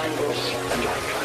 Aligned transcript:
mindless 0.00 0.54
and 0.54 0.84
lifeless. 0.86 1.19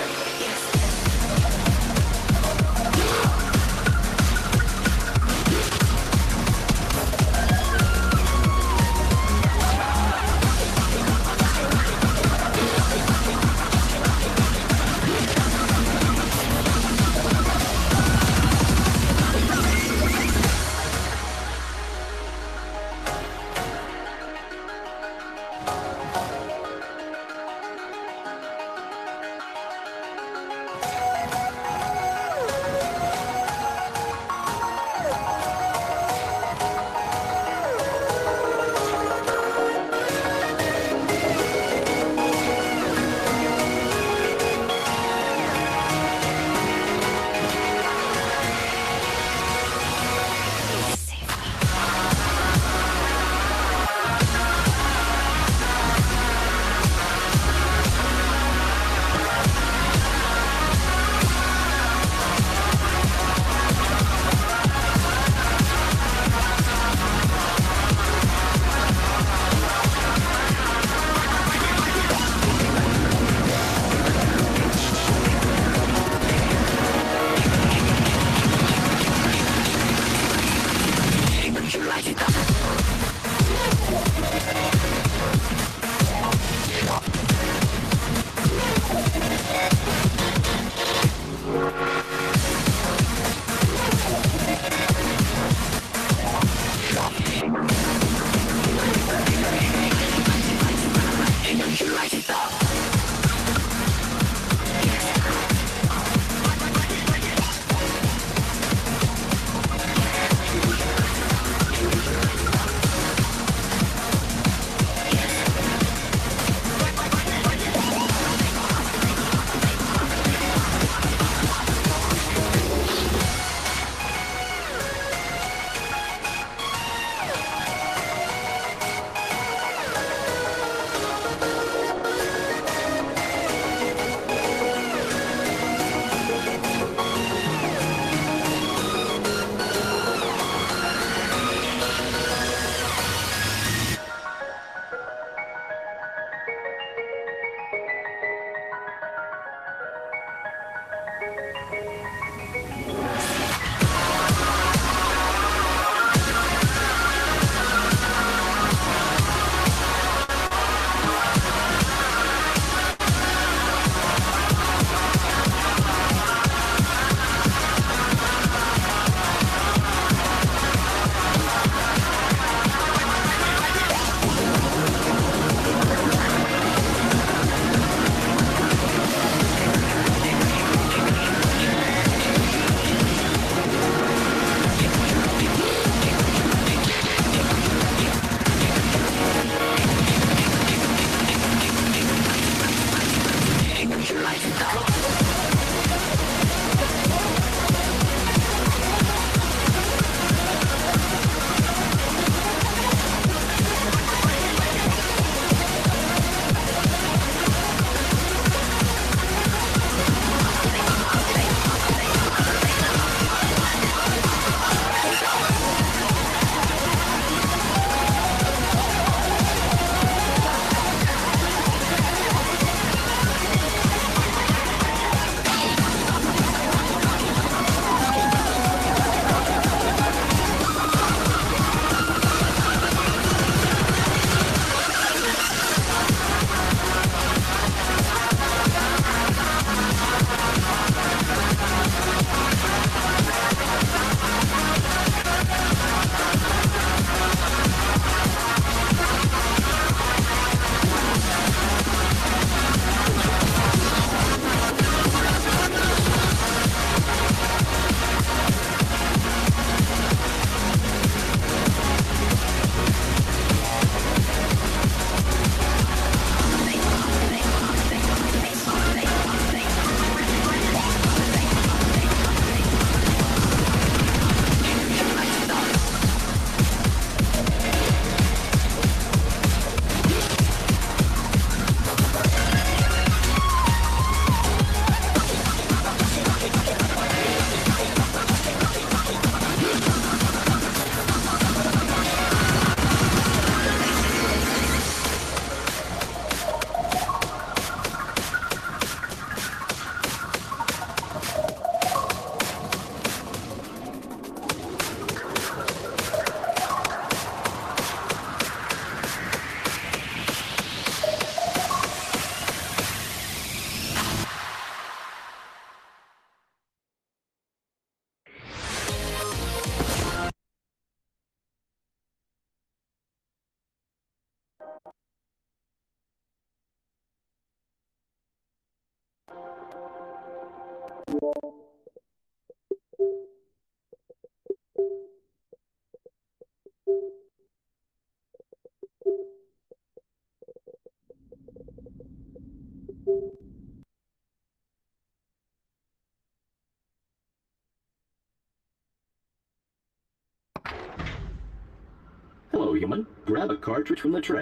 Hello, 352.52 352.74
human. 352.74 353.08
Grab 353.26 353.50
a 353.50 353.58
cartridge 353.58 354.00
from 354.00 354.12
the 354.12 354.22
tray. 354.22 354.34